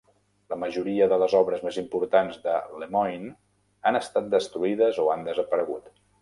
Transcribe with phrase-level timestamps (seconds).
[0.51, 2.55] La majoria de les obres més importants de
[2.85, 3.29] Lemoyne
[3.91, 5.95] han estat destruïdes o han desaparegut.